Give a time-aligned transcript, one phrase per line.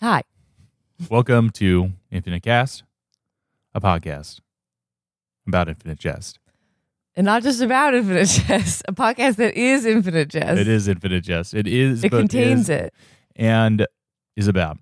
[0.00, 0.22] Hi.
[1.10, 2.82] Welcome to Infinite Cast,
[3.74, 4.40] a podcast
[5.46, 6.38] about Infinite Jest.
[7.16, 10.60] And not just about Infinite Jest, a podcast that is Infinite Jest.
[10.60, 11.54] It is Infinite Jest.
[11.54, 12.04] It is.
[12.04, 12.94] It but contains is- it.
[13.36, 13.86] and
[14.36, 14.78] is about.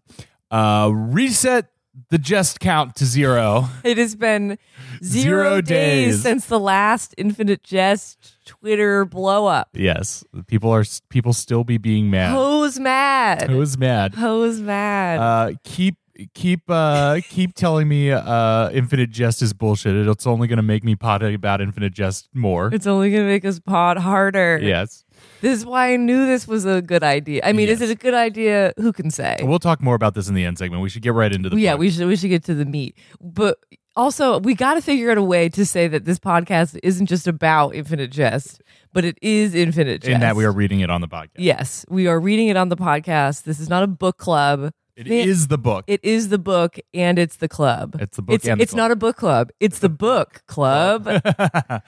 [0.51, 1.67] Uh, reset
[2.11, 3.69] the jest count to zero.
[3.85, 4.59] It has been
[5.03, 6.15] zero, Zero days.
[6.17, 6.23] days.
[6.23, 9.69] since the last Infinite Jest Twitter blow up.
[9.75, 12.35] Yes, people are people still be being mad.
[12.35, 13.49] Who's mad?
[13.51, 14.15] Who's mad?
[14.15, 15.19] Who's mad?
[15.19, 15.97] Uh, keep
[16.35, 19.95] keep uh keep telling me uh Infinite Jest is bullshit.
[20.07, 22.71] It's only gonna make me pot about Infinite Jest more.
[22.73, 24.59] it's only going to make us pod harder.
[24.63, 25.04] Yes.
[25.41, 27.43] This is why I knew this was a good idea.
[27.45, 28.73] I mean, is it a good idea?
[28.79, 29.37] Who can say?
[29.43, 30.83] We'll talk more about this in the end segment.
[30.83, 31.81] We should get right into the yeah, book.
[31.81, 32.97] we should we should get to the meat.
[33.21, 33.59] But
[33.97, 37.27] also, we got to figure out a way to say that this podcast isn't just
[37.29, 40.13] about Infinite Jest, but it is Infinite Jest.
[40.13, 41.37] in that we are reading it on the podcast.
[41.37, 43.45] Yes, we are reading it on the podcast.
[43.45, 44.73] This is not a book club.
[44.97, 45.85] It Man- is the book.
[45.89, 47.97] It is the book and it's the club.
[48.01, 48.79] It's the book It's, the it's club.
[48.79, 49.51] not a book club.
[49.59, 51.09] It's the book club.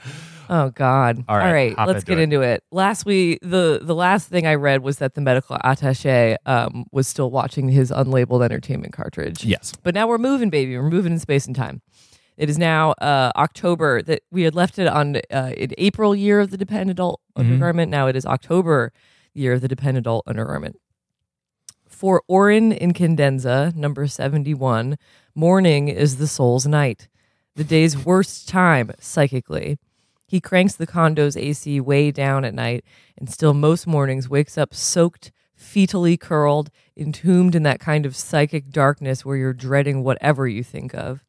[0.51, 1.25] oh God!
[1.29, 2.23] All right, hop let's into get it.
[2.23, 2.65] into it.
[2.71, 7.07] Last week, the the last thing I read was that the medical attaché um, was
[7.09, 9.45] still watching his unlabeled entertainment cartridge.
[9.45, 9.73] yes.
[9.83, 10.77] But now we're moving, baby.
[10.77, 11.83] We're moving in space and time.
[12.37, 16.41] It is now uh, October that we had left it on uh, in April year
[16.41, 17.41] of the dependent adult Mhm.
[17.45, 17.91] undergarment.
[17.91, 18.93] Now it is October
[19.33, 20.77] year of the dependent adult undergarment.
[21.97, 24.99] For Orin Incandenza, number 71,
[25.35, 27.09] morning is the soul's night,
[27.55, 29.79] the day's worst time psychically.
[30.27, 32.85] He cranks the condo's AC way down at night
[33.17, 38.69] and still most mornings wakes up soaked, fetally curled, entombed in that kind of psychic
[38.69, 41.25] darkness where you're dreading whatever you think of.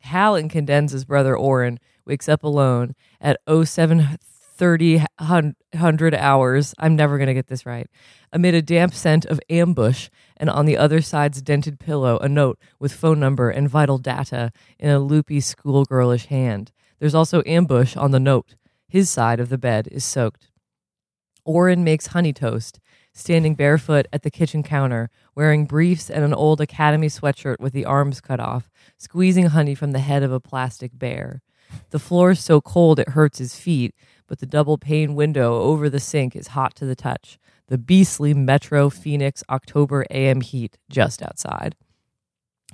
[0.00, 4.16] Hal Incandenza's brother Orin wakes up alone at 07
[4.58, 6.74] 3,000 hours.
[6.78, 7.86] I'm never going to get this right.
[8.32, 12.58] Amid a damp scent of ambush, and on the other side's dented pillow, a note
[12.78, 16.72] with phone number and vital data in a loopy schoolgirlish hand.
[16.98, 18.56] There's also ambush on the note.
[18.88, 20.50] His side of the bed is soaked.
[21.44, 22.80] Orin makes honey toast,
[23.14, 27.84] standing barefoot at the kitchen counter, wearing briefs and an old academy sweatshirt with the
[27.84, 28.68] arms cut off,
[28.98, 31.42] squeezing honey from the head of a plastic bear.
[31.90, 33.94] The floor is so cold it hurts his feet,
[34.26, 37.38] but the double pane window over the sink is hot to the touch.
[37.68, 41.74] The beastly Metro Phoenix October AM heat just outside.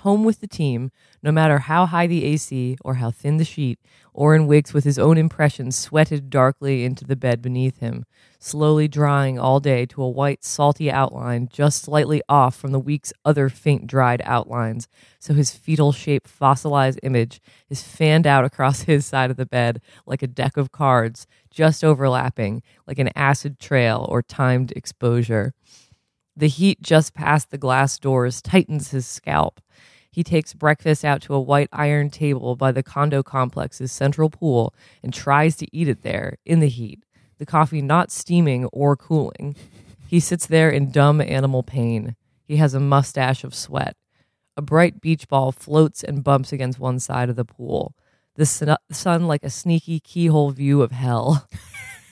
[0.00, 0.90] Home with the team,
[1.22, 3.78] no matter how high the AC or how thin the sheet,
[4.12, 8.04] Orin wakes with his own impressions sweated darkly into the bed beneath him,
[8.44, 13.12] slowly drying all day to a white, salty outline just slightly off from the week's
[13.24, 14.86] other faint, dried outlines.
[15.18, 17.40] So his fetal shaped fossilized image
[17.70, 21.82] is fanned out across his side of the bed like a deck of cards, just
[21.82, 25.54] overlapping, like an acid trail or timed exposure.
[26.36, 29.60] The heat just past the glass doors tightens his scalp.
[30.10, 34.74] He takes breakfast out to a white iron table by the condo complex's central pool
[35.02, 37.03] and tries to eat it there in the heat,
[37.38, 39.56] the coffee not steaming or cooling.
[40.06, 42.16] He sits there in dumb animal pain.
[42.46, 43.96] He has a mustache of sweat.
[44.56, 47.94] A bright beach ball floats and bumps against one side of the pool.
[48.36, 51.48] The sun, sun like a sneaky keyhole view of hell.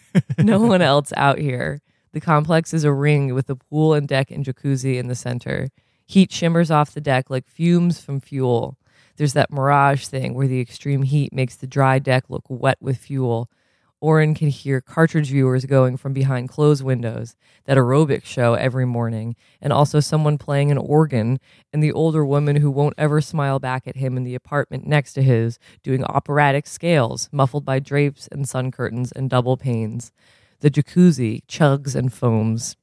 [0.38, 1.81] no one else out here.
[2.12, 5.69] The complex is a ring with the pool and deck and jacuzzi in the center.
[6.06, 8.77] Heat shimmers off the deck like fumes from fuel.
[9.16, 12.99] There's that mirage thing where the extreme heat makes the dry deck look wet with
[12.99, 13.50] fuel.
[14.03, 17.37] Orin can hear cartridge viewers going from behind closed windows,
[17.67, 21.39] that aerobic show every morning, and also someone playing an organ,
[21.73, 25.12] and the older woman who won't ever smile back at him in the apartment next
[25.12, 30.11] to his, doing operatic scales, muffled by drapes and sun curtains and double panes.
[30.59, 32.77] The jacuzzi chugs and foams.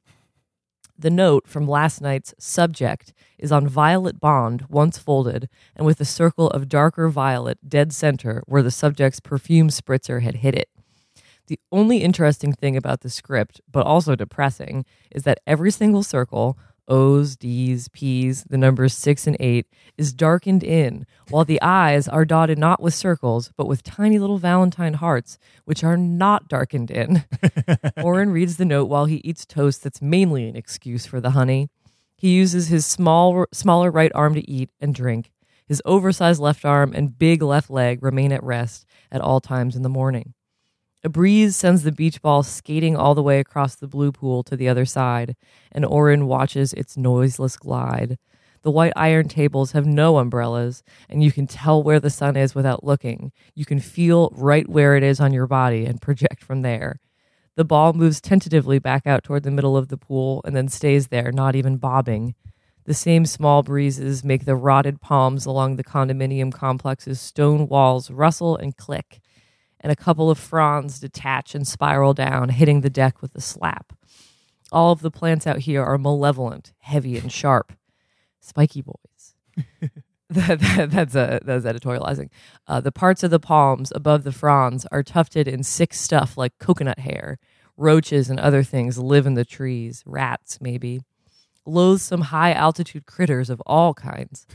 [0.97, 6.06] The note from last night's subject is on violet bond, once folded, and with a
[6.06, 10.69] circle of darker violet dead center where the subject's perfume spritzer had hit it.
[11.49, 16.59] The only interesting thing about the script, but also depressing, is that every single circle,
[16.87, 19.66] O's, D's, P's, the numbers six and eight,
[19.97, 24.37] is darkened in, while the I's are dotted not with circles, but with tiny little
[24.37, 27.25] Valentine hearts, which are not darkened in.
[27.97, 31.72] Orin reads the note while he eats toast that's mainly an excuse for the honey.
[32.16, 35.31] He uses his small, smaller right arm to eat and drink.
[35.66, 39.81] His oversized left arm and big left leg remain at rest at all times in
[39.81, 40.35] the morning.
[41.01, 44.57] A breeze sends the beach ball skating all the way across the blue pool to
[44.57, 45.37] the other side,
[45.72, 48.17] and Orin watches its noiseless glide.
[48.63, 52.53] The white iron tables have no umbrellas, and you can tell where the sun is
[52.53, 53.31] without looking.
[53.55, 56.99] You can feel right where it is on your body and project from there.
[57.55, 61.07] The ball moves tentatively back out toward the middle of the pool and then stays
[61.07, 62.35] there, not even bobbing.
[62.84, 68.57] The same small breezes make the rotted palms along the condominium complex's stone walls rustle
[68.57, 69.22] and click,
[69.81, 73.93] and a couple of fronds detach and spiral down, hitting the deck with a slap.
[74.72, 77.73] All of the plants out here are malevolent, heavy, and sharp.
[78.40, 79.35] Spiky boys.
[80.29, 82.29] that, that, that's a that's editorializing.
[82.67, 86.58] Uh, the parts of the palms above the fronds are tufted in sick stuff like
[86.59, 87.40] coconut hair.
[87.78, 90.03] Roaches and other things live in the trees.
[90.05, 91.02] Rats, maybe.
[91.66, 94.46] Loathsome high altitude critters of all kinds.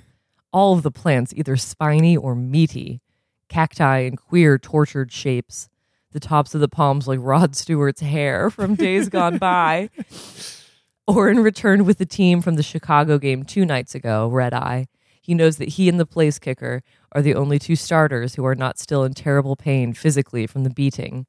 [0.53, 3.01] All of the plants either spiny or meaty.
[3.49, 5.69] Cacti in queer, tortured shapes.
[6.13, 9.91] The tops of the palms like Rod Stewart's hair from days gone by.
[11.07, 14.87] Orin returned with the team from the Chicago game two nights ago, red eye.
[15.21, 16.83] He knows that he and the place kicker
[17.13, 20.71] are the only two starters who are not still in terrible pain physically from the
[20.71, 21.27] beating.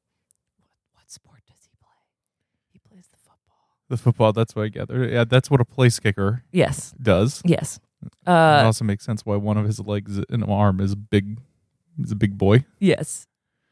[0.94, 1.90] What sport does he play?
[2.72, 3.56] He plays the football.
[3.88, 4.32] The football.
[4.32, 5.04] That's what I gather.
[5.08, 7.42] Yeah, that's what a place kicker Yes, does.
[7.44, 7.80] yes.
[8.26, 11.38] Uh, it also makes sense why one of his legs and arm is big.
[11.96, 12.64] He's a big boy.
[12.78, 13.26] Yes.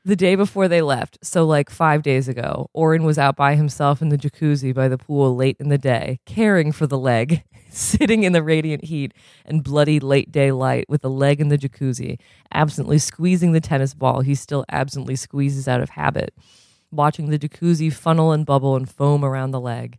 [0.06, 4.02] The day before they left, so like five days ago, Orin was out by himself
[4.02, 8.22] in the jacuzzi by the pool late in the day, caring for the leg, sitting
[8.22, 9.14] in the radiant heat
[9.46, 12.18] and bloody late day light with the leg in the jacuzzi,
[12.52, 16.34] absently squeezing the tennis ball he still absently squeezes out of habit,
[16.90, 19.98] watching the jacuzzi funnel and bubble and foam around the leg.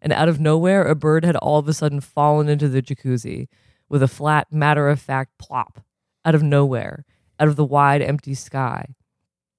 [0.00, 3.48] And out of nowhere, a bird had all of a sudden fallen into the jacuzzi
[3.88, 5.84] with a flat, matter of fact plop
[6.24, 7.04] out of nowhere,
[7.40, 8.94] out of the wide, empty sky.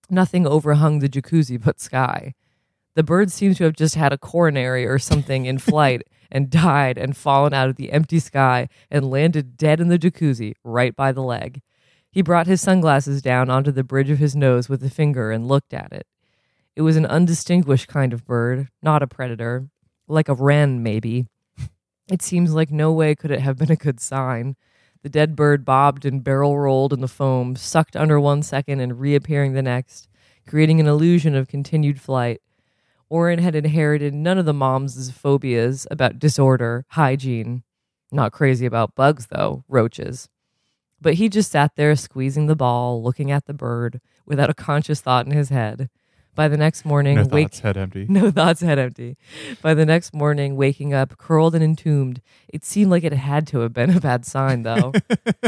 [0.09, 2.35] Nothing overhung the jacuzzi but sky.
[2.95, 6.97] The bird seemed to have just had a coronary or something in flight and died
[6.97, 11.11] and fallen out of the empty sky and landed dead in the jacuzzi right by
[11.11, 11.61] the leg.
[12.11, 15.47] He brought his sunglasses down onto the bridge of his nose with a finger and
[15.47, 16.05] looked at it.
[16.75, 19.69] It was an undistinguished kind of bird, not a predator,
[20.07, 21.27] like a wren, maybe.
[22.09, 24.57] It seems like no way could it have been a good sign.
[25.03, 28.99] The dead bird bobbed and barrel rolled in the foam, sucked under one second and
[28.99, 30.07] reappearing the next,
[30.47, 32.41] creating an illusion of continued flight.
[33.09, 37.63] Orin had inherited none of the mom's phobias about disorder, hygiene.
[38.11, 40.29] Not crazy about bugs, though, roaches.
[41.01, 45.01] But he just sat there squeezing the ball, looking at the bird, without a conscious
[45.01, 45.89] thought in his head.
[46.33, 48.05] By the next morning, No wake thoughts, head empty.
[48.09, 49.17] no thoughts head empty.
[49.61, 53.59] By the next morning, waking up, curled and entombed, it seemed like it had to
[53.59, 54.93] have been a bad sign, though.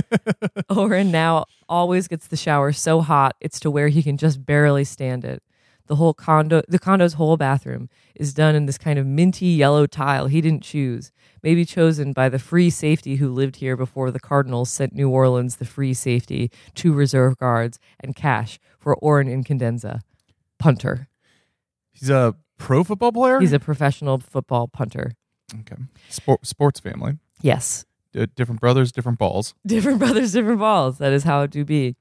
[0.70, 4.84] Orin now always gets the shower so hot it's to where he can just barely
[4.84, 5.42] stand it.
[5.88, 9.86] The whole condo, the condo's whole bathroom is done in this kind of minty yellow
[9.86, 14.20] tile he didn't choose, maybe chosen by the free safety who lived here before the
[14.20, 20.02] Cardinals sent New Orleans the free safety, two reserve guards, and cash for Orin Incandenza,
[20.64, 21.08] punter.
[21.92, 23.40] He's a pro football player.
[23.40, 25.12] He's a professional football punter.
[25.60, 25.76] okay.
[26.10, 27.18] Sport, sports family.
[27.42, 27.86] Yes.
[28.14, 29.54] D- different brothers, different balls.
[29.66, 31.00] Different brothers, different balls.
[31.00, 31.96] That is how it do be.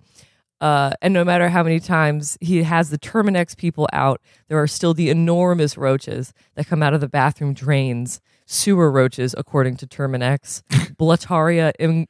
[0.60, 4.68] Uh, and no matter how many times he has the Terminix people out, there are
[4.68, 8.20] still the enormous roaches that come out of the bathroom drains.
[8.46, 10.62] Sewer roaches, according to Terminix.
[10.96, 12.06] Blattaria im-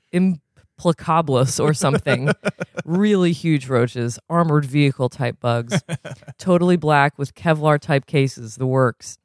[0.82, 2.30] implacabilis or something.
[2.84, 5.82] really huge roaches, armored vehicle type bugs.
[6.38, 9.18] totally black with Kevlar type cases, the works.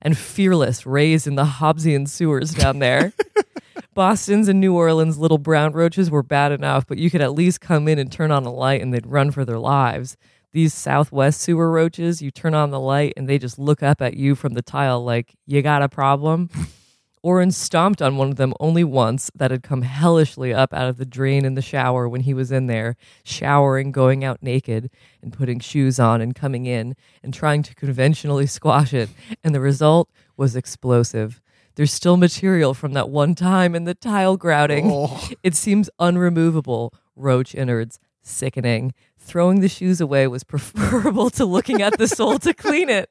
[0.00, 3.12] And fearless, raised in the Hobbesian sewers down there.
[3.94, 7.60] Boston's and New Orleans little brown roaches were bad enough, but you could at least
[7.60, 10.16] come in and turn on a light and they'd run for their lives.
[10.52, 14.16] These Southwest sewer roaches, you turn on the light and they just look up at
[14.16, 16.50] you from the tile like, you got a problem?
[17.22, 20.96] Orin stomped on one of them only once that had come hellishly up out of
[20.96, 24.90] the drain in the shower when he was in there, showering, going out naked,
[25.22, 29.08] and putting shoes on and coming in and trying to conventionally squash it.
[29.44, 31.40] And the result was explosive.
[31.76, 34.90] There's still material from that one time in the tile grouting.
[34.92, 35.28] Oh.
[35.42, 36.92] It seems unremovable.
[37.14, 37.98] Roach innards.
[38.20, 38.94] Sickening.
[39.24, 43.08] Throwing the shoes away was preferable to looking at the sole to clean it.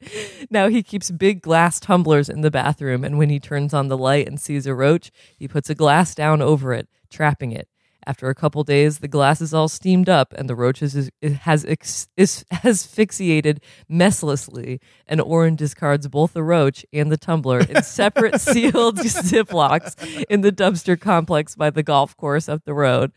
[0.50, 3.98] Now he keeps big glass tumblers in the bathroom, and when he turns on the
[3.98, 7.68] light and sees a roach, he puts a glass down over it, trapping it.
[8.06, 11.12] After a couple days, the glass is all steamed up, and the roach is, is,
[11.42, 14.80] has ex, is, asphyxiated messlessly.
[15.08, 20.52] And Orin discards both the roach and the tumbler in separate sealed ziplocs in the
[20.52, 23.12] dumpster complex by the golf course up the road.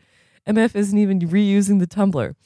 [0.46, 2.36] MF isn't even reusing the tumbler.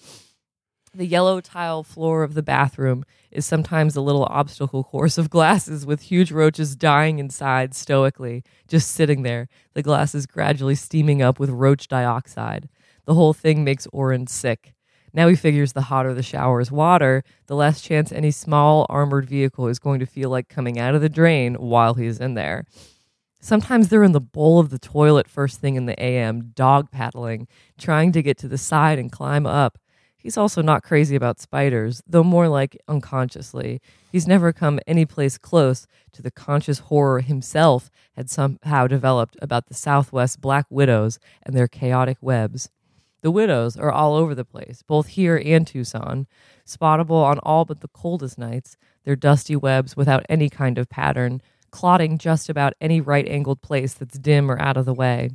[0.95, 5.85] The yellow tile floor of the bathroom is sometimes a little obstacle course of glasses
[5.85, 11.51] with huge roaches dying inside stoically, just sitting there, the glasses gradually steaming up with
[11.51, 12.69] roach dioxide.
[13.05, 14.75] The whole thing makes Orin sick.
[15.13, 19.29] Now he figures the hotter the shower is water, the less chance any small armored
[19.29, 22.65] vehicle is going to feel like coming out of the drain while he's in there.
[23.41, 27.47] Sometimes they're in the bowl of the toilet first thing in the AM, dog paddling,
[27.79, 29.79] trying to get to the side and climb up.
[30.29, 33.81] He's also not crazy about spiders, though more like unconsciously.
[34.13, 39.69] He's never come any place close to the conscious horror himself had somehow developed about
[39.69, 42.69] the Southwest black widows and their chaotic webs.
[43.23, 46.27] The widows are all over the place, both here and Tucson,
[46.67, 51.41] spottable on all but the coldest nights, their dusty webs without any kind of pattern,
[51.71, 55.31] clotting just about any right angled place that's dim or out of the way.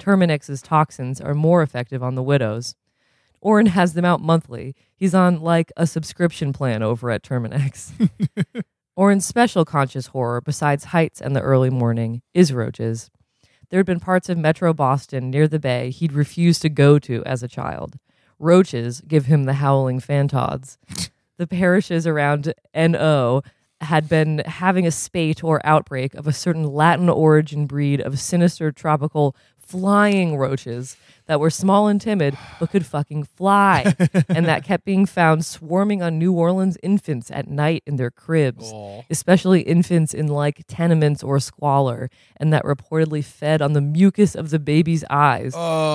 [0.00, 2.74] Terminix's toxins are more effective on the widows.
[3.44, 4.74] Orin has them out monthly.
[4.96, 7.92] He's on like a subscription plan over at Terminix.
[8.96, 13.10] Orin's special conscious horror, besides heights and the early morning, is roaches.
[13.68, 17.22] There had been parts of Metro Boston near the bay he'd refused to go to
[17.24, 17.98] as a child.
[18.38, 20.78] Roaches give him the howling fantods.
[21.36, 23.42] The parishes around NO
[23.80, 28.70] had been having a spate or outbreak of a certain Latin origin breed of sinister
[28.70, 29.34] tropical
[29.66, 33.94] flying roaches that were small and timid but could fucking fly.
[34.28, 38.70] And that kept being found swarming on New Orleans infants at night in their cribs,
[39.10, 44.50] especially infants in like tenements or squalor, and that reportedly fed on the mucus of
[44.50, 45.54] the baby's eyes,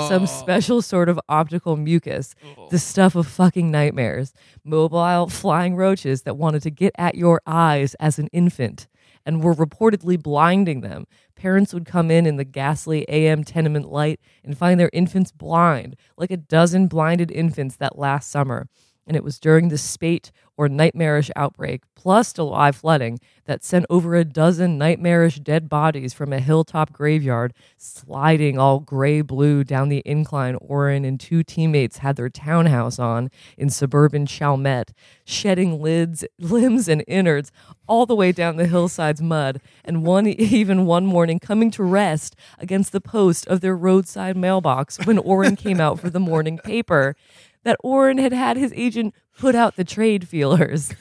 [0.10, 2.34] some special sort of optical mucus,
[2.72, 4.34] the stuff of fucking nightmares,
[4.64, 8.88] mobile flying roaches that wanted to get at your eyes as an infant
[9.30, 11.06] and were reportedly blinding them.
[11.36, 15.96] Parents would come in in the ghastly AM tenement light and find their infants blind,
[16.18, 18.68] like a dozen blinded infants that last summer.
[19.06, 24.14] And it was during the spate or nightmarish outbreak, plus July flooding, that sent over
[24.14, 30.04] a dozen nightmarish dead bodies from a hilltop graveyard sliding all gray blue down the
[30.06, 34.92] incline Orin and two teammates had their townhouse on in suburban Chalmette,
[35.24, 37.54] shedding lids, limbs and innards
[37.88, 42.36] all the way down the hillside's mud, and one even one morning coming to rest
[42.58, 47.16] against the post of their roadside mailbox when Orin came out for the morning paper
[47.70, 50.92] that Orin had had his agent put out the trade feelers.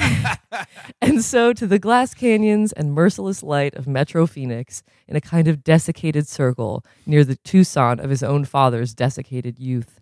[1.00, 5.46] and so to the glass canyons and merciless light of Metro Phoenix in a kind
[5.46, 10.00] of desiccated circle near the Tucson of his own father's desiccated youth.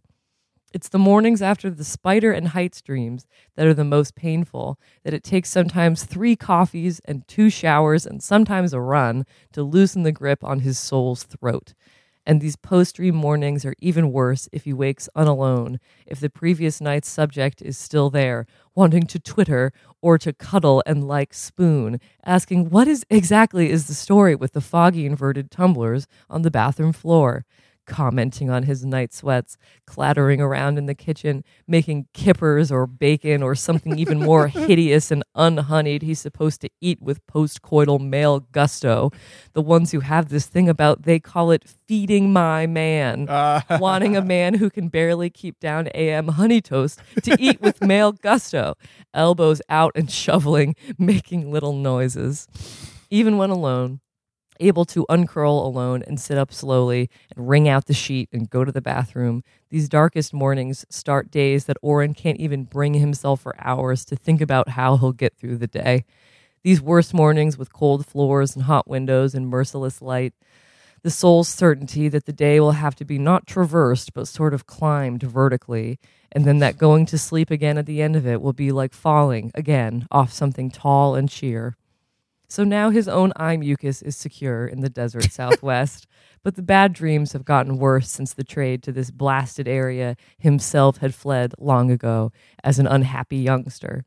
[0.72, 5.12] It's the mornings after the spider and heights dreams that are the most painful, that
[5.12, 10.12] it takes sometimes three coffees and two showers and sometimes a run to loosen the
[10.12, 11.74] grip on his soul's throat.
[12.24, 16.80] And these post dream mornings are even worse if he wakes unalone, if the previous
[16.80, 22.70] night's subject is still there, wanting to twitter or to cuddle and like spoon, asking
[22.70, 27.44] what is exactly is the story with the foggy inverted tumblers on the bathroom floor
[27.86, 33.54] commenting on his night sweats, clattering around in the kitchen, making kippers or bacon or
[33.54, 39.10] something even more hideous and unhoneyed he's supposed to eat with postcoital male gusto.
[39.52, 43.60] The ones who have this thing about they call it feeding my man, uh.
[43.80, 48.12] wanting a man who can barely keep down AM honey toast to eat with male
[48.12, 48.74] gusto,
[49.12, 52.48] elbows out and shoveling, making little noises.
[53.10, 54.00] Even when alone,
[54.62, 58.64] able to uncurl alone and sit up slowly and wring out the sheet and go
[58.64, 59.44] to the bathroom.
[59.70, 64.40] These darkest mornings start days that Orin can't even bring himself for hours to think
[64.40, 66.04] about how he'll get through the day.
[66.62, 70.32] These worst mornings with cold floors and hot windows and merciless light.
[71.02, 74.68] The soul's certainty that the day will have to be not traversed, but sort of
[74.68, 75.98] climbed vertically,
[76.30, 78.94] and then that going to sleep again at the end of it will be like
[78.94, 81.76] falling again off something tall and sheer.
[82.52, 86.06] So now his own eye mucus is secure in the desert southwest.
[86.42, 90.98] But the bad dreams have gotten worse since the trade to this blasted area himself
[90.98, 92.30] had fled long ago
[92.62, 94.04] as an unhappy youngster.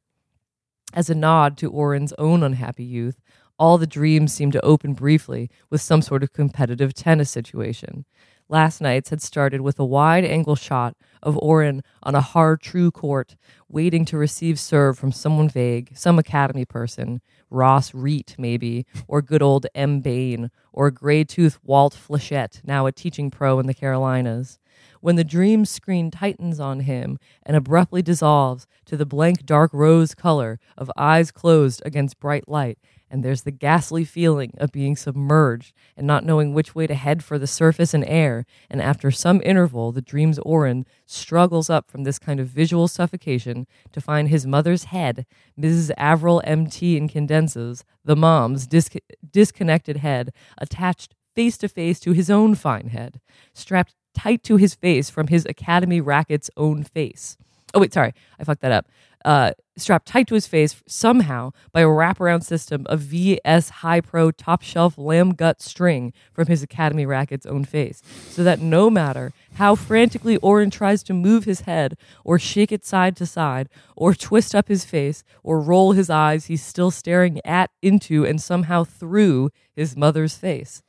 [0.93, 3.19] As a nod to Orin's own unhappy youth,
[3.57, 8.05] all the dreams seemed to open briefly with some sort of competitive tennis situation.
[8.47, 13.35] Last night's had started with a wide angle shot of Orin on a Har-Tru court,
[13.67, 19.41] waiting to receive serve from someone vague, some academy person, Ross Reat, maybe, or good
[19.41, 19.99] old M.
[19.99, 21.25] Bain, or gray
[21.63, 24.59] Walt Flechette, now a teaching pro in the Carolinas.
[25.05, 30.15] When the dream screen tightens on him and abruptly dissolves to the blank dark rose
[30.15, 35.75] color of eyes closed against bright light, and there's the ghastly feeling of being submerged
[35.95, 38.47] and not knowing which way to head for the surface and air.
[38.67, 43.67] And after some interval, the dream's Orin struggles up from this kind of visual suffocation
[43.91, 45.91] to find his mother's head, Mrs.
[45.99, 48.89] Avril MT Incandenza's, the mom's dis-
[49.31, 53.21] disconnected head, attached face to face to his own fine head,
[53.53, 57.37] strapped tight to his face from his Academy racket's own face.
[57.73, 58.87] Oh, wait, sorry, I fucked that up
[59.25, 64.29] uh, strapped tight to his face somehow by a wraparound system of VS High Pro
[64.29, 69.33] top shelf lamb gut string from his Academy racket's own face, so that no matter
[69.55, 74.13] how frantically Orin tries to move his head, or shake it side to side, or
[74.13, 78.83] twist up his face, or roll his eyes, he's still staring at, into, and somehow
[78.83, 80.83] through his mother's face.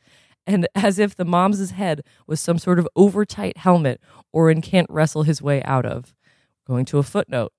[0.46, 4.00] And as if the mom's head was some sort of overtight helmet
[4.32, 6.14] Orin can't wrestle his way out of.
[6.66, 7.52] Going to a footnote.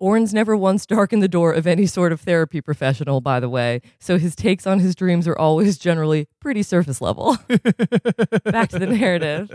[0.00, 3.82] Orin's never once darkened the door of any sort of therapy professional, by the way,
[3.98, 7.36] so his takes on his dreams are always generally pretty surface level.
[8.44, 9.50] Back to the narrative.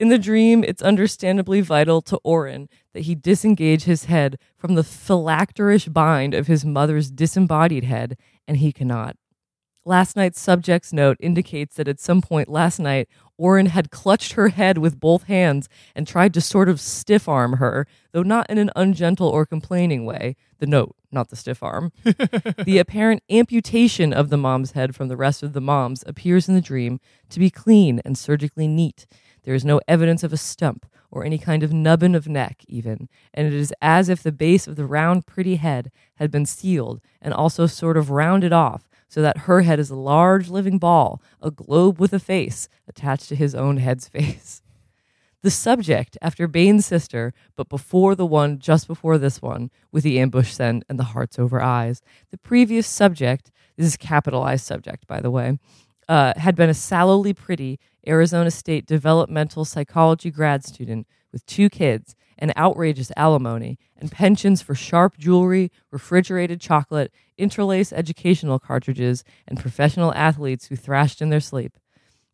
[0.00, 4.82] In the dream, it's understandably vital to Orin that he disengage his head from the
[4.82, 9.14] phylacterish bind of his mother's disembodied head, and he cannot.
[9.84, 14.50] Last night's subject's note indicates that at some point last night, Orin had clutched her
[14.50, 18.58] head with both hands and tried to sort of stiff arm her, though not in
[18.58, 20.36] an ungentle or complaining way.
[20.60, 21.90] The note, not the stiff arm.
[22.04, 26.54] the apparent amputation of the mom's head from the rest of the mom's appears in
[26.54, 29.08] the dream to be clean and surgically neat.
[29.42, 33.08] There is no evidence of a stump or any kind of nubbin of neck, even,
[33.34, 37.00] and it is as if the base of the round, pretty head had been sealed
[37.20, 41.20] and also sort of rounded off so that her head is a large living ball,
[41.42, 44.62] a globe with a face attached to his own head's face.
[45.42, 50.18] The subject, after Bain's sister, but before the one just before this one, with the
[50.18, 52.00] ambush scent and the hearts over eyes.
[52.30, 55.58] The previous subject, this is capitalized subject, by the way,
[56.08, 57.78] uh, had been a sallowly pretty
[58.08, 64.74] Arizona State developmental psychology grad student with two kids and outrageous alimony and pensions for
[64.74, 71.72] sharp jewelry, refrigerated chocolate, interlace educational cartridges, and professional athletes who thrashed in their sleep.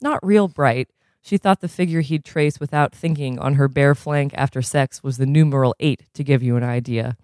[0.00, 0.88] Not real bright,
[1.20, 5.18] she thought the figure he'd trace without thinking on her bare flank after sex was
[5.18, 7.16] the numeral eight, to give you an idea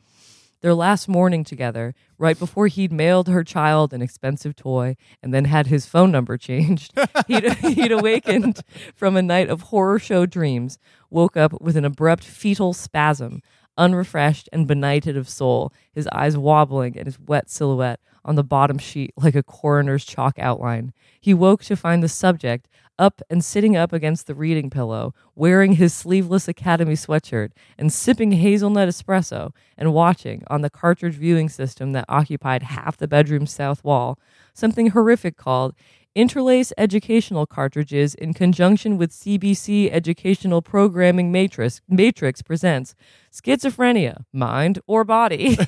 [0.64, 5.45] their last morning together, right before he'd mailed her child an expensive toy and then
[5.45, 8.62] had his phone number changed, he'd, he'd awakened
[8.94, 10.79] from a night of horror show dreams,
[11.14, 13.40] woke up with an abrupt fetal spasm,
[13.79, 18.79] unrefreshed and benighted of soul, his eyes wobbling and his wet silhouette on the bottom
[18.79, 20.92] sheet like a coroner's chalk outline.
[21.20, 25.74] He woke to find the subject up and sitting up against the reading pillow, wearing
[25.74, 31.92] his sleeveless Academy sweatshirt and sipping hazelnut espresso and watching on the cartridge viewing system
[31.92, 34.18] that occupied half the bedroom's south wall
[34.53, 35.74] something horrific called
[36.14, 42.94] Interlace Educational Cartridges in conjunction with CBC Educational Programming Matrix, Matrix presents
[43.33, 45.59] Schizophrenia, Mind or Body.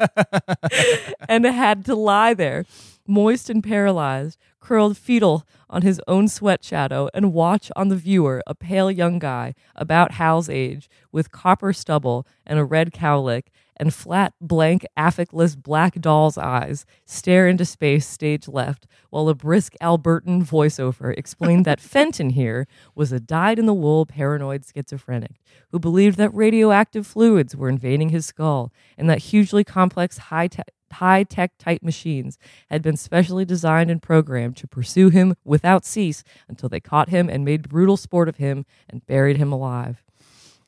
[1.28, 2.64] and had to lie there,
[3.06, 8.42] moist and paralyzed, curled fetal on his own sweat shadow and watch on the viewer
[8.46, 13.48] a pale young guy about Hal's age with copper stubble and a red cowlick
[13.80, 19.72] and flat, blank, affectless black doll's eyes stare into space stage left while a brisk
[19.80, 25.40] Albertan voiceover explained that Fenton here was a dyed in the wool paranoid schizophrenic
[25.72, 30.68] who believed that radioactive fluids were invading his skull and that hugely complex high tech
[30.92, 32.36] high tech type machines
[32.68, 37.30] had been specially designed and programmed to pursue him without cease until they caught him
[37.30, 40.02] and made brutal sport of him and buried him alive.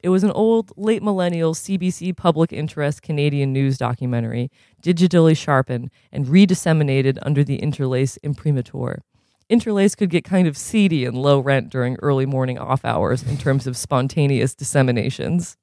[0.02, 4.50] It was an old, late millennial CBC public interest Canadian news documentary,
[4.82, 9.02] digitally sharpened and redisseminated under the Interlace imprimatur.
[9.48, 13.38] Interlace could get kind of seedy and low rent during early morning off hours in
[13.38, 15.56] terms of spontaneous disseminations.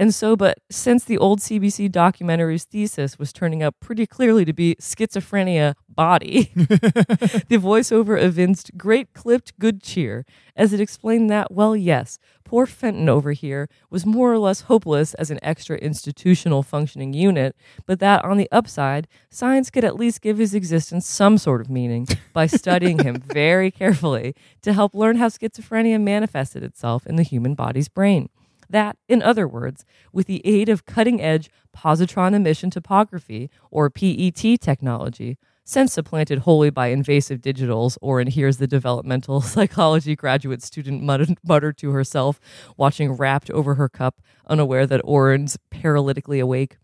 [0.00, 4.52] And so, but since the old CBC documentary's thesis was turning out pretty clearly to
[4.52, 11.74] be schizophrenia body, the voiceover evinced great clipped good cheer as it explained that, well,
[11.74, 17.12] yes, poor Fenton over here was more or less hopeless as an extra institutional functioning
[17.12, 21.60] unit, but that on the upside, science could at least give his existence some sort
[21.60, 27.16] of meaning by studying him very carefully to help learn how schizophrenia manifested itself in
[27.16, 28.28] the human body's brain.
[28.70, 34.60] That, in other words, with the aid of cutting edge positron emission topography, or PET
[34.60, 41.02] technology, since supplanted wholly by invasive digitals, or in here's the developmental psychology graduate student
[41.02, 42.40] muttered to herself,
[42.76, 46.78] watching rapt over her cup, unaware that Orin's paralytically awake.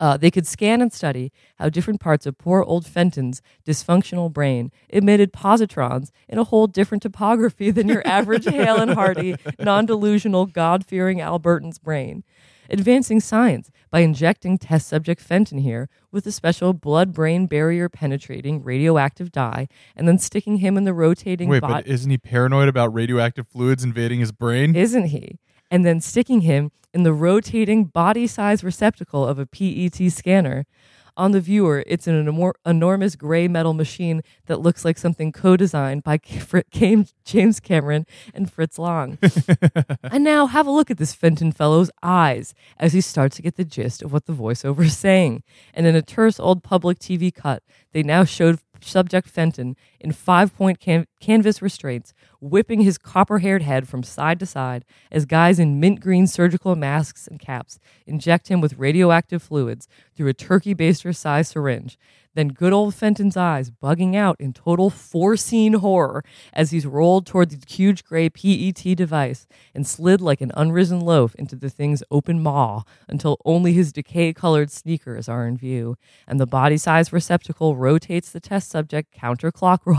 [0.00, 4.72] Uh, they could scan and study how different parts of poor old Fenton's dysfunctional brain
[4.88, 10.46] emitted positrons in a whole different topography than your average hale and hearty, non delusional,
[10.46, 12.24] God fearing Albertan's brain.
[12.70, 18.62] Advancing science by injecting test subject Fenton here with a special blood brain barrier penetrating
[18.62, 21.70] radioactive dye and then sticking him in the rotating Wait, bot.
[21.70, 24.76] but isn't he paranoid about radioactive fluids invading his brain?
[24.76, 25.40] Isn't he?
[25.70, 30.66] And then sticking him in the rotating body size receptacle of a PET scanner.
[31.16, 35.56] On the viewer, it's an enor- enormous gray metal machine that looks like something co
[35.56, 39.18] designed by Fr- James Cameron and Fritz Lang.
[40.04, 43.56] and now have a look at this Fenton fellow's eyes as he starts to get
[43.56, 45.42] the gist of what the voiceover is saying.
[45.74, 50.54] And in a terse old public TV cut, they now showed subject Fenton in five
[50.56, 55.58] point can- canvas restraints, whipping his copper haired head from side to side as guys
[55.58, 59.86] in mint green surgical masks and caps inject him with radioactive fluids
[60.16, 61.98] through a turkey baster sized syringe.
[62.34, 67.26] Then good old Fenton's eyes bugging out in total four scene horror as he's rolled
[67.26, 72.04] toward the huge gray PET device and slid like an unrisen loaf into the thing's
[72.08, 75.96] open maw until only his decay colored sneakers are in view.
[76.28, 79.89] And the body size receptacle rotates the test subject counterclockwise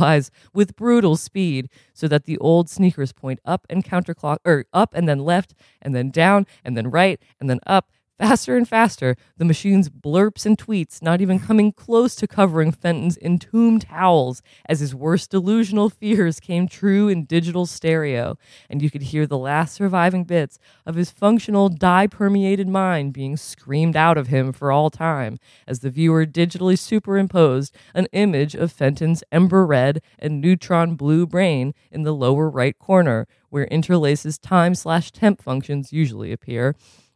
[0.54, 5.08] with brutal speed so that the old sneakers point up and counterclock or up and
[5.08, 9.46] then left and then down and then right and then up Faster and faster, the
[9.46, 14.94] machine's blurps and tweets not even coming close to covering Fenton's entombed howls as his
[14.94, 18.38] worst delusional fears came true in digital stereo,
[18.70, 23.38] and you could hear the last surviving bits of his functional, dye permeated mind being
[23.38, 28.72] screamed out of him for all time as the viewer digitally superimposed an image of
[28.72, 34.76] Fenton's ember red and neutron blue brain in the lower right corner, where interlaces time
[34.76, 36.76] slash temp functions usually appear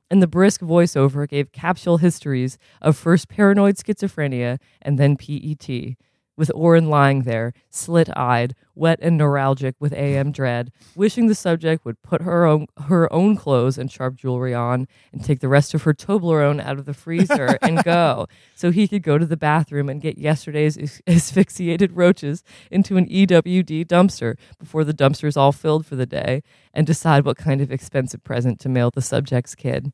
[0.10, 5.96] and the brisk voiceover gave capsule histories of first paranoid schizophrenia and then PET,
[6.38, 11.86] with Orin lying there, slit eyed, wet and neuralgic with AM dread, wishing the subject
[11.86, 15.74] would put her own, her own clothes and sharp jewelry on and take the rest
[15.74, 19.38] of her Toblerone out of the freezer and go, so he could go to the
[19.38, 25.52] bathroom and get yesterday's as- asphyxiated roaches into an EWD dumpster before the dumpster's all
[25.52, 26.44] filled for the day
[26.74, 29.92] and decide what kind of expensive present to mail the subject's kid.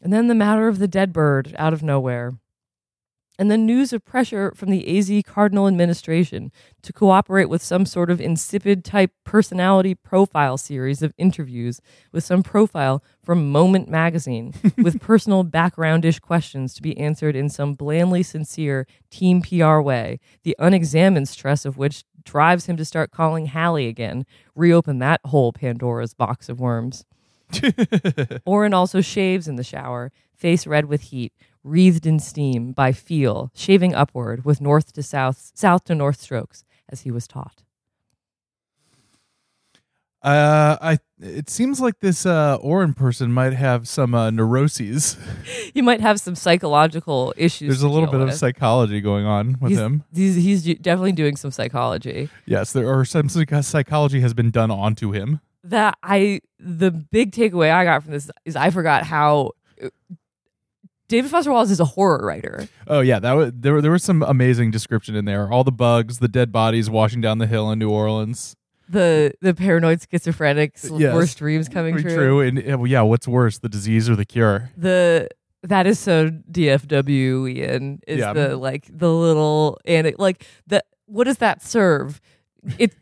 [0.00, 2.34] And then the matter of the dead bird out of nowhere.
[3.38, 6.50] And then news of pressure from the AZ Cardinal administration
[6.82, 12.42] to cooperate with some sort of insipid type personality profile series of interviews with some
[12.42, 18.88] profile from Moment magazine with personal backgroundish questions to be answered in some blandly sincere
[19.08, 24.26] team PR way, the unexamined stress of which drives him to start calling Hallie again,
[24.56, 27.04] reopen that whole Pandora's box of worms.
[28.44, 31.32] Orin also shaves in the shower, face red with heat,
[31.68, 36.64] wreathed in steam by feel, shaving upward with north to south, south to north strokes,
[36.88, 37.62] as he was taught.
[40.22, 40.98] Uh, I.
[41.20, 45.16] It seems like this uh, Orin person might have some uh, neuroses.
[45.74, 47.68] He might have some psychological issues.
[47.68, 48.30] There's a little bit with.
[48.30, 50.04] of psychology going on with he's, him.
[50.12, 52.30] He's, he's definitely doing some psychology.
[52.46, 55.40] Yes, there are some psychology has been done onto him.
[55.62, 59.52] That I, the big takeaway I got from this is I forgot how
[59.82, 59.88] uh,
[61.08, 62.68] David Foster Wallace is a horror writer.
[62.86, 63.72] Oh yeah, that was there.
[63.74, 65.50] were- There was some amazing description in there.
[65.50, 68.54] All the bugs, the dead bodies washing down the hill in New Orleans.
[68.90, 71.14] The the paranoid schizophrenics Yes.
[71.14, 72.40] worst dreams coming Very true.
[72.40, 74.70] And well, yeah, what's worse, the disease or the cure?
[74.76, 75.28] the
[75.64, 78.32] that is so DFW Ian is Yeah.
[78.32, 82.20] the like the little and like the what does that serve?
[82.78, 82.94] It it's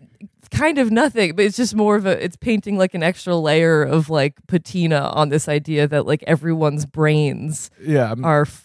[0.48, 3.82] kind of nothing, but it's just more of a it's painting like an extra layer
[3.82, 8.62] of like patina on this idea that like everyone's brains Yeah, um, are f-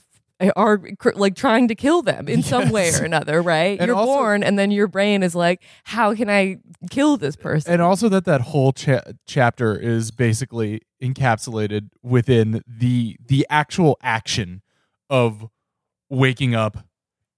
[0.55, 3.79] are cr- like trying to kill them in some way or another, right?
[3.79, 6.57] And You're also- born and then your brain is like, how can I
[6.89, 7.71] kill this person?
[7.73, 14.61] and also that that whole cha- chapter is basically encapsulated within the the actual action
[15.09, 15.47] of
[16.09, 16.85] waking up,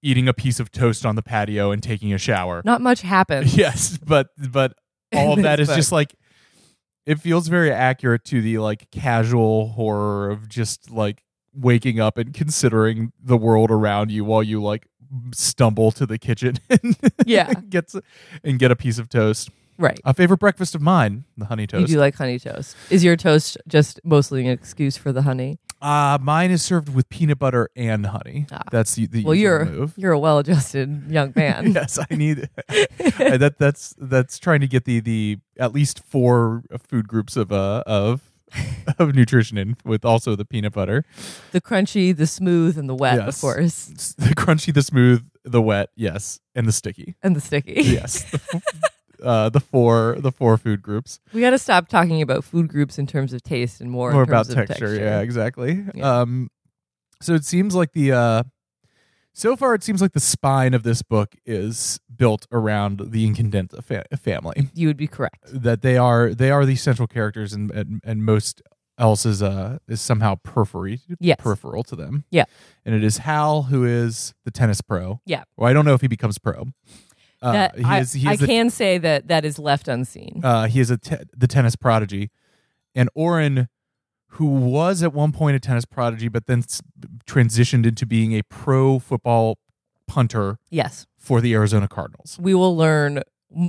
[0.03, 2.61] eating a piece of toast on the patio, and taking a shower.
[2.63, 3.57] Not much happens.
[3.57, 4.75] Yes, but but
[5.15, 6.13] all of that is just like
[7.07, 11.23] it feels very accurate to the like casual horror of just like
[11.55, 14.87] waking up and considering the world around you while you like
[15.33, 17.53] stumble to the kitchen and Yeah.
[17.53, 17.95] gets
[18.43, 19.49] and get a piece of toast.
[19.77, 19.99] Right.
[20.05, 21.87] A favorite breakfast of mine, the honey You toast.
[21.87, 22.75] do you like honey toast.
[22.89, 25.59] Is your toast just mostly an excuse for the honey?
[25.83, 28.47] Uh mine is served with peanut butter and honey.
[28.51, 28.63] Ah.
[28.71, 29.93] That's the, the Well, you're move.
[29.97, 31.73] you're a well-adjusted young man.
[31.73, 33.55] yes, I need that.
[33.59, 38.31] That's that's trying to get the the at least four food groups of uh of
[38.99, 41.03] of nutrition in with also the peanut butter,
[41.51, 43.85] The crunchy, the smooth, and the wet, of course,
[44.17, 47.73] the crunchy, the smooth, the wet, yes, and the sticky, and the sticky.
[47.81, 48.25] yes.
[49.23, 51.19] The uh, the four the four food groups.
[51.33, 54.23] We got to stop talking about food groups in terms of taste and more, More
[54.23, 55.85] in about of texture, yeah, exactly.
[55.95, 56.19] Yeah.
[56.21, 56.49] Um,
[57.21, 58.43] so it seems like the uh,
[59.33, 63.83] So far, it seems like the spine of this book is built around the Incandenza
[63.83, 64.69] fa- family.
[64.73, 65.45] You would be correct.
[65.51, 68.61] That they are they are the central characters, and and, and most
[68.99, 71.37] else is uh is somehow periphery Yes.
[71.39, 72.25] peripheral to them.
[72.29, 72.45] Yeah.
[72.85, 75.19] and it is Hal who is the tennis pro.
[75.25, 75.43] Yeah.
[75.57, 76.65] Well, I don't know if he becomes pro.
[77.43, 80.39] Uh, That, he I, is he I the can say that that is left unseen.
[80.43, 82.31] uh, he is a te- the tennis prodigy,
[82.95, 83.67] and Orin,
[84.27, 86.81] who was at one point a tennis prodigy, but then s-
[87.27, 89.57] transitioned into being a pro football
[90.07, 91.05] punter yes.
[91.17, 92.37] for the Arizona Cardinals.
[92.41, 93.21] we will learn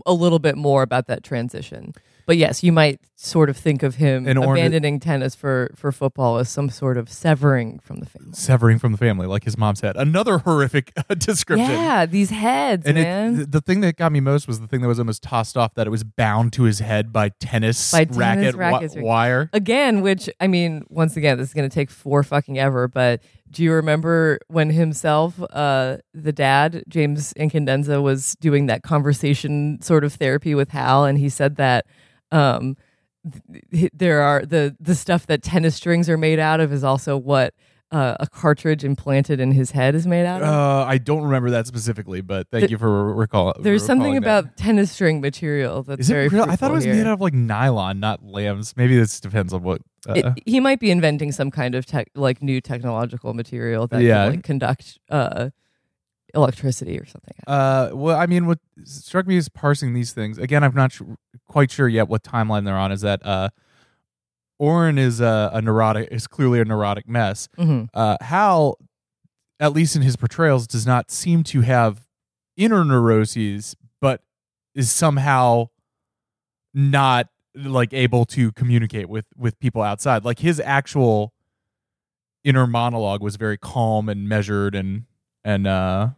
[0.07, 1.93] a little bit more about that transition.
[2.27, 6.49] But yes, you might sort of think of him abandoning tennis for, for football as
[6.49, 8.33] some sort of severing from the family.
[8.33, 9.97] Severing from the family, like his mom said.
[9.97, 11.71] Another horrific uh, description.
[11.71, 13.41] Yeah, these heads, And man.
[13.43, 15.75] it, the thing that got me most was the thing that was almost tossed off
[15.75, 19.51] that it was bound to his head by tennis By tennis racket wi- wire.
[19.53, 22.89] again, which I mean, once again, this is going to take four fucking ever.
[22.89, 29.81] But do you remember when himself, uh, the dad, James Incandenza, was doing that conversation
[29.81, 31.87] sort of therapy with Hal, and he said that
[32.35, 32.77] um,
[33.73, 37.17] th- there are the the stuff that tennis strings are made out of is also
[37.17, 37.55] what.
[37.93, 40.49] Uh, a cartridge implanted in his head is made out of.
[40.49, 43.55] Uh, I don't remember that specifically, but thank The- you for recall.
[43.61, 44.39] There's something recalling that.
[44.47, 46.43] about tennis string material that's Is very it real?
[46.49, 46.95] I thought it was here.
[46.95, 48.75] made out of like nylon, not lambs.
[48.77, 49.81] Maybe this depends on what.
[50.09, 54.03] Uh, It, he might be inventing some kind of tech, like new technological material that
[54.03, 54.25] Yeah.
[54.25, 55.51] can like conduct uh,
[56.35, 57.35] electricity or something.
[57.47, 60.37] uh, well, I mean, what struck me is parsing these things.
[60.39, 61.17] Again, I'm not su-
[61.49, 62.91] quite sure yet what timeline they're on.
[62.93, 63.49] Is that uh,
[64.59, 67.49] Orin is a, a neurotic, is clearly a neurotic mess.
[67.57, 68.79] hmm Uh, Hal,
[69.61, 72.07] at least in his portrayals, does not seem to have
[72.57, 74.23] inner neuroses, but
[74.75, 75.69] is somehow
[76.73, 80.25] not like able to communicate with with people outside.
[80.25, 81.33] Like his actual
[82.43, 85.05] inner monologue was very calm and measured and
[85.45, 86.09] and uh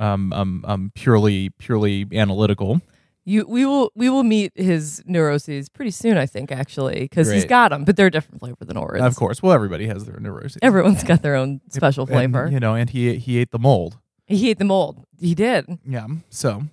[0.00, 2.80] um um um purely purely analytical.
[3.26, 7.42] You, we will, we will meet his neuroses pretty soon, I think, actually, because he's
[7.42, 7.48] Great.
[7.50, 9.04] got them, but they're a different flavor than Orin's.
[9.04, 10.58] Of course, well, everybody has their neuroses.
[10.62, 12.48] everyone's got their own special And, flavor.
[12.50, 13.98] you know, and he he ate the mold.
[14.26, 15.04] He ate the mold.
[15.20, 15.66] He did.
[15.86, 16.06] Yeah.
[16.30, 16.64] So,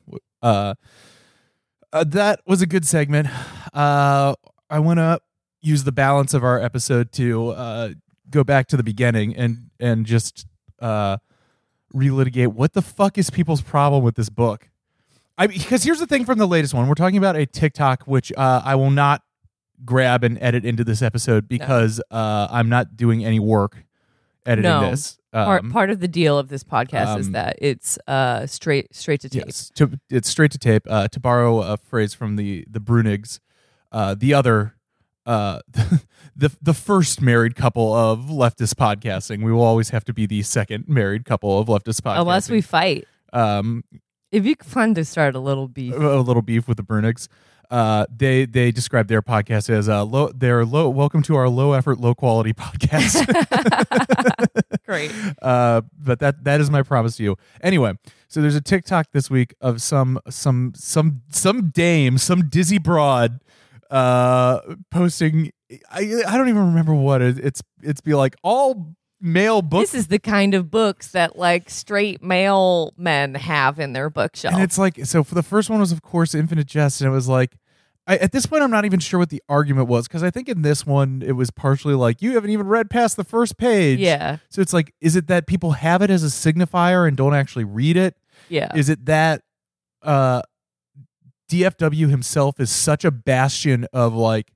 [0.42, 0.76] uh,
[1.92, 3.28] uh that was a good segment.
[3.74, 4.34] Uh,
[4.70, 5.20] I want to
[5.62, 7.90] use the balance of our episode to uh
[8.30, 10.48] go back to the beginning and and just
[10.80, 11.18] uh
[11.94, 14.70] relitigate what the fuck is people's problem with this book.
[15.38, 16.88] I because here's the thing from the latest one.
[16.88, 19.22] We're talking about a TikTok which uh I will not
[19.86, 23.86] grab and edit into this episode because uh I'm not doing any work
[24.46, 24.90] editing No.
[24.90, 25.18] this.
[25.34, 28.96] Part, Um, part of the deal of this podcast is um, that it's uh, straight
[28.96, 29.44] straight to tape.
[29.46, 30.84] Yes, to, it's straight to tape.
[30.90, 33.40] Uh, to borrow a phrase from the the Bruenigs,
[33.92, 34.74] uh, the other,
[35.28, 35.60] uh,
[36.36, 39.44] the the first married couple of leftist podcasting.
[39.44, 42.22] We will always have to be the second married couple of leftist podcasting.
[42.22, 43.08] Unless we fight.
[43.34, 43.84] um,
[44.32, 45.94] It'd be fun to start a little beef.
[45.94, 47.28] a little beef with the Bruenigs.
[47.70, 50.32] Uh, they they describe their podcast as uh, low.
[50.34, 50.90] They're low.
[50.90, 53.26] Welcome to our low effort, low quality podcast.
[54.86, 55.12] Great.
[55.42, 57.36] uh, but that that is my promise to you.
[57.62, 57.94] Anyway,
[58.30, 63.42] so there's a TikTok this week of some some some some dame, some dizzy broad,
[63.90, 64.60] uh,
[64.92, 65.52] posting.
[65.92, 69.92] I I don't even remember what it, it's it's be like all male books.
[69.92, 74.54] This is the kind of books that like straight male men have in their bookshelf.
[74.54, 77.12] And it's like so for the first one was of course Infinite Jest, and it
[77.12, 77.58] was like
[78.10, 80.48] I, at this point I'm not even sure what the argument was because I think
[80.48, 84.00] in this one it was partially like you haven't even read past the first page.
[84.00, 87.34] yeah, So it's like, is it that people have it as a signifier and don't
[87.34, 88.16] actually read it?
[88.48, 88.72] yeah.
[88.76, 89.42] Is it that
[90.04, 90.42] uh,
[91.50, 94.52] DFW himself is such a bastion of like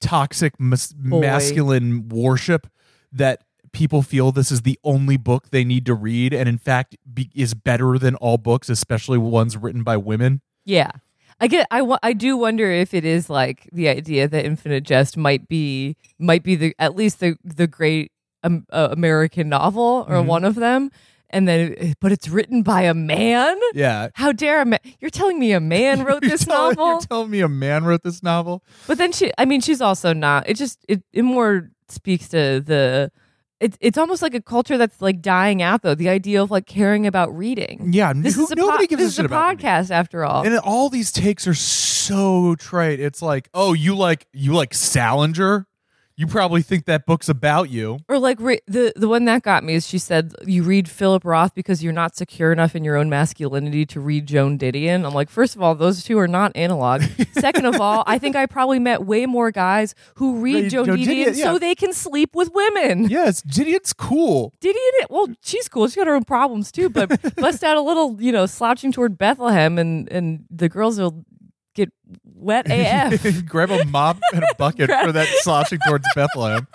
[0.00, 2.66] toxic mas- masculine worship
[3.12, 6.96] that people feel this is the only book they need to read, and in fact
[7.12, 10.40] be- is better than all books, especially ones written by women?
[10.64, 10.90] Yeah.
[11.38, 15.18] I get I I do wonder if it is like the idea that Infinite Jest
[15.18, 18.10] might be might be the at least the the great
[18.42, 20.26] um, uh, American novel or Mhm.
[20.26, 20.90] one of them
[21.30, 23.58] and then but it's written by a man?
[23.74, 24.08] Yeah.
[24.14, 26.86] How dare a man You're telling me a man wrote this novel?
[26.86, 28.62] You're telling me a man wrote this novel?
[28.86, 32.60] But then she I mean she's also not it just it, it more speaks to
[32.60, 33.10] the
[33.58, 36.66] it's it's almost like a culture that's like dying out though the idea of like
[36.66, 37.88] caring about reading.
[37.92, 38.12] Yeah.
[38.14, 39.66] This who- is a nobody po- gives this a is a about reading.
[39.66, 40.44] podcast after all.
[40.46, 43.00] And all these takes are so trite.
[43.00, 45.66] It's like, oh, you like you like Salinger?
[46.16, 47.98] You probably think that book's about you.
[48.08, 51.24] Or like re- the the one that got me is she said you read Philip
[51.24, 55.04] Roth because you're not secure enough in your own masculinity to read Joan Didion.
[55.06, 57.02] I'm like, first of all, those two are not analog.
[57.32, 60.86] Second of all, I think I probably met way more guys who read Read Joan
[60.86, 61.44] Joan Didion Didion, yeah.
[61.44, 63.08] so they can sleep with women.
[63.10, 64.54] Yes, Didion's cool.
[64.60, 65.86] Didion, well, she's cool.
[65.86, 69.18] She's got her own problems too, but bust out a little, you know, slouching toward
[69.18, 71.26] Bethlehem, and and the girls will
[71.74, 71.92] get
[72.36, 73.44] wet AF.
[73.46, 76.66] Grab a mop and a bucket for that sloshing towards Bethlehem.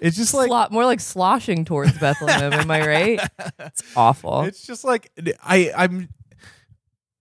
[0.00, 2.52] it's just like Slo- more like sloshing towards Bethlehem.
[2.52, 3.20] Am I right?
[3.58, 4.42] It's awful.
[4.42, 5.10] it's just like
[5.42, 6.08] I I'm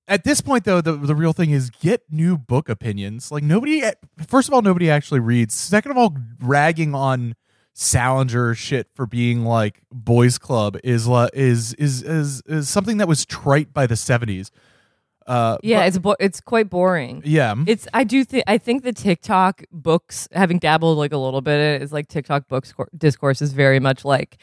[0.07, 3.31] at this point though the the real thing is get new book opinions.
[3.31, 3.83] Like nobody
[4.27, 5.53] first of all nobody actually reads.
[5.53, 7.35] Second of all ragging on
[7.73, 13.07] Salinger shit for being like boys club is la- is is is is something that
[13.07, 14.49] was trite by the 70s.
[15.31, 17.21] Uh yeah, but- it's bo- it's quite boring.
[17.25, 17.55] yeah.
[17.67, 21.59] It's I do think I think the TikTok books, having dabbled like a little bit,
[21.59, 24.37] in it, is like TikTok books discourse is very much like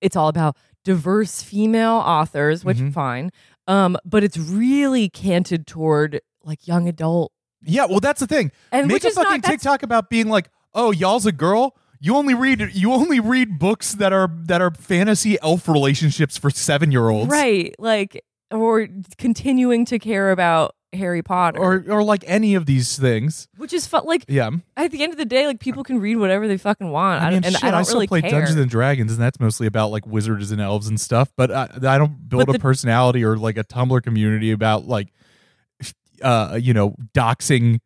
[0.00, 2.92] it's all about diverse female authors, which Mhm.
[2.92, 3.30] fine,
[3.66, 8.52] um, but it's really canted toward like young adult Yeah, well, that's the thing.
[8.72, 11.32] and Make which a is not fucking that's- TikTok about being like, "Oh, y'all's a
[11.32, 11.76] girl.
[12.02, 16.48] You only read you only read books that are that are fantasy elf relationships for
[16.50, 22.24] seven year olds, right, like or continuing to care about Harry Potter, Or or like
[22.26, 23.46] any of these things.
[23.56, 24.02] which is fun.
[24.06, 26.90] Like Yeah, at the end of the day, like people can read whatever they fucking
[26.90, 28.30] want, I mean, and shit, I don't still really play care.
[28.32, 31.30] Dungeons and Dragons, and that's mostly about like wizards and elves and stuff.
[31.36, 34.88] But I, I don't build But a the- personality or like a Tumblr community about
[34.88, 35.12] like,
[36.22, 37.78] uh, you know, doxing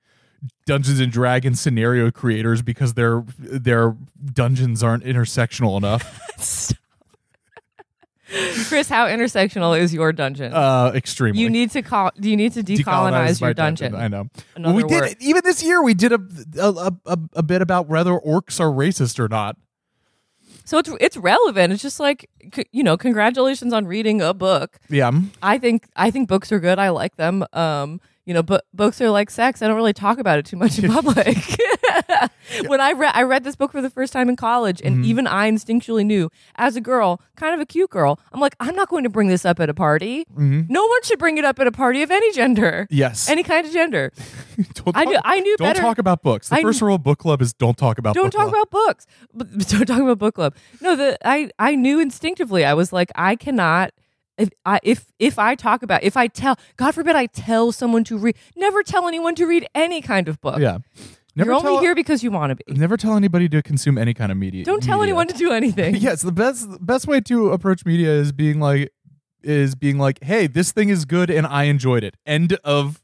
[0.66, 3.96] Dungeons and Dragons scenario creators because their their
[4.33, 6.72] dungeons aren't intersectional enough.
[8.68, 10.52] Chris, how intersectional is your dungeon?
[10.52, 11.40] Uh, extremely.
[11.40, 12.10] you need to call.
[12.18, 13.94] Do you need to decolonize, your dungeon?
[13.94, 14.28] I know.
[14.56, 15.82] Another we did even this year.
[15.82, 16.20] We did a,
[16.58, 19.56] a a a bit about whether orcs are racist or not.
[20.64, 21.72] So it's it's relevant.
[21.72, 24.78] It's just like c- you know, congratulations on reading a book.
[24.88, 25.10] Yeah,
[25.42, 26.78] I think I think books are good.
[26.78, 27.44] I like them.
[27.52, 29.60] Um, you know, but books are like sex.
[29.60, 31.36] I don't really talk about it too much in public.
[32.66, 35.04] when I read I read this book for the first time in college, and Mm-hmm.
[35.04, 38.76] even I instinctually knew, as a girl, kind of a cute girl, I'm like, I'm
[38.76, 40.24] not going to bring this up at a party.
[40.32, 40.62] Mm-hmm.
[40.72, 43.28] No one should bring it up at a party of any gender, yes.
[43.28, 44.12] any kind of gender.
[44.74, 45.80] don't I knew I knew Don't better.
[45.80, 46.48] talk about books.
[46.48, 48.14] The I first rule of book club is don't talk about.
[48.14, 48.54] don't talk club.
[48.54, 52.64] about books but but don't talk about book club no the i i knew instinctively
[52.64, 53.92] i was like i cannot
[54.38, 58.04] if i if if i talk about if i tell god forbid i tell someone
[58.04, 60.78] to read never tell anyone to read any kind of book Yeah,
[61.36, 63.98] never you're tell, only here because you want to be Never tell anybody to consume
[63.98, 64.64] any kind of media.
[64.64, 65.12] don't tell media.
[65.14, 68.90] anyone to do anything yes, the best best way to approach media is being like
[69.42, 72.16] is being like, hey, this thing is good and I enjoyed it.
[72.24, 73.02] End of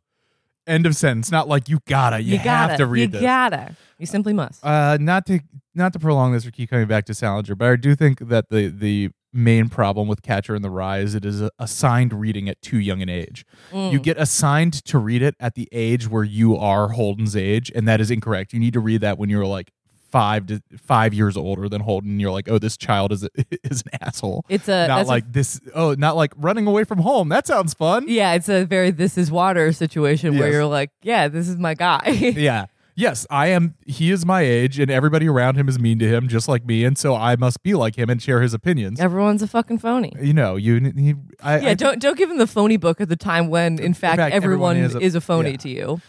[0.67, 1.31] end of sentence.
[1.31, 3.23] Not like you gotta, you, you gotta have to read you this.
[3.23, 5.41] gotta you simply must Uh, not to
[5.75, 8.49] not to prolong this or keep coming back to Salinger, but I do think that
[8.49, 12.61] the the main problem with Catcher in the Rye is it is assigned reading at
[12.63, 13.45] too young an age.
[13.73, 13.93] Mm.
[13.93, 17.87] You get assigned to read it at the age where you are Holden's age, and
[17.89, 18.53] that is incorrect.
[18.53, 19.73] You need to read that when you're like
[20.11, 22.19] five to five years older than Holden.
[22.19, 23.29] You're like, oh, this child is a,
[23.65, 24.45] is an asshole.
[24.49, 25.61] it's a not that's a- like this.
[25.75, 27.29] Oh, not like running away from home.
[27.29, 28.07] That sounds fun.
[28.09, 31.75] yeah it's a very this is water situation where you're like yeah this is my
[31.75, 32.67] guy yeah.
[33.01, 33.75] Yes, I am.
[33.87, 36.85] He is my age, and everybody around him is mean to him, just like me,
[36.85, 39.01] and so I must be like him and share his opinions.
[39.01, 40.75] everyone's a fucking phony You know, you.
[40.95, 43.79] you I, yeah, I- don't don't give him the phony book at the time when,
[43.79, 45.57] in fact, fact, everyone, everyone is is a, a- phony yeah.
[45.57, 46.01] to you.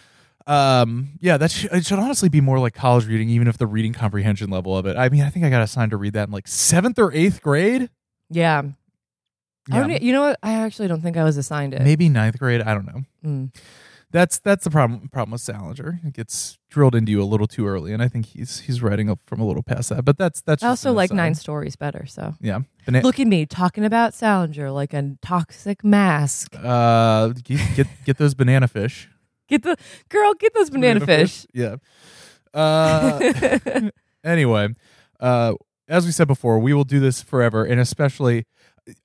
[0.48, 3.68] Um, yeah, that sh- it should honestly be more like college reading, even if the
[3.68, 4.98] reading comprehension level of it.
[4.98, 7.42] I mean, I think I got assigned to read that in like seventh or eighth
[7.42, 7.90] grade.
[8.30, 8.64] Yeah.
[9.72, 10.40] I don't, you know what?
[10.42, 11.82] I actually don't think I was assigned it.
[11.84, 12.62] maybe ninth grade.
[12.62, 13.02] I don't know.
[13.24, 13.56] Mm.
[14.12, 15.08] That's that's the problem.
[15.10, 18.26] Problem with Salinger, it gets drilled into you a little too early, and I think
[18.26, 20.04] he's he's writing up from a little past that.
[20.04, 20.64] But that's that's.
[20.64, 21.16] I also like aside.
[21.18, 22.06] nine stories better.
[22.06, 22.60] So Yeah.
[22.86, 26.56] Bana- look at me talking about Salinger like a toxic mask.
[26.62, 29.08] uh, get, get get those banana fish.
[29.48, 29.76] Get the
[30.10, 31.46] girl, get those banana, fish.
[31.54, 31.76] Yeah.
[32.54, 33.90] Uh,
[34.24, 34.70] anyway,
[35.20, 35.54] uh,
[35.88, 38.46] as we said before, we will do this forever, and especially,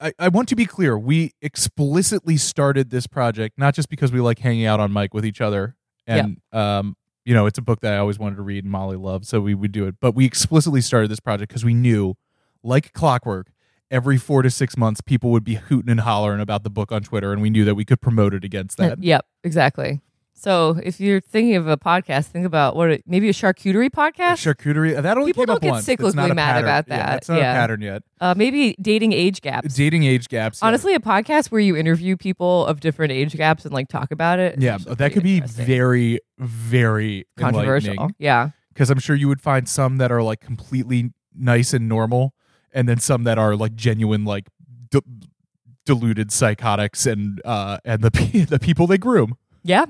[0.01, 4.20] I, I want to be clear: we explicitly started this project not just because we
[4.20, 7.81] like hanging out on mic with each other, and um, you know, it's a book
[7.81, 9.96] that I always wanted to read and Molly loved, so we would do it.
[10.01, 12.14] But we explicitly started this project because we knew,
[12.62, 13.49] like clockwork.
[13.88, 17.03] Every four to six months, people would be hooting and hollering about the book on
[17.03, 19.01] Twitter, and we knew that we could promote it against that.
[19.01, 20.01] yep, exactly.
[20.38, 24.37] So if you're thinking of a podcast, think about what it, maybe a charcuterie podcast.
[24.44, 25.00] Charcuterie.
[25.02, 25.87] That only People don't get once.
[25.87, 27.06] Cyclically mad about Yeah, that.
[27.06, 27.52] that's not Yeah.
[27.52, 28.02] a pattern yet.
[28.21, 29.75] Uh, maybe dating age gaps.
[29.75, 30.61] Dating age gaps.
[30.61, 30.69] yeah.
[30.69, 34.38] Honestly, a podcast where you interview people of different age gaps and like talk about
[34.38, 34.61] it.
[34.61, 38.11] yeah, that could be very, very controversial.
[38.19, 38.50] Yeah.
[38.75, 42.35] Because I'm sure you would find some that are like completely nice and normal,
[42.75, 44.48] and then some that are like genuine, like
[44.90, 45.00] de-
[45.87, 48.11] deluded psychotics, and uh, and the
[48.50, 49.37] the people they groom.
[49.63, 49.87] Yeah.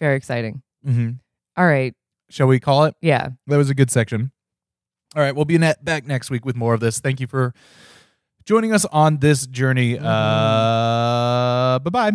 [0.00, 0.62] Very exciting.
[0.86, 1.10] Mm-hmm.
[1.56, 1.94] All right.
[2.30, 2.94] Shall we call it?
[3.00, 3.30] Yeah.
[3.46, 4.32] That was a good section.
[5.16, 7.00] All right, we'll be net back next week with more of this.
[7.00, 7.52] Thank you for
[8.44, 9.98] joining us on this journey.
[9.98, 12.12] Uh, bye bye.